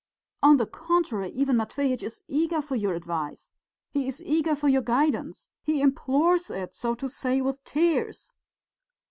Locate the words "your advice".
2.75-3.51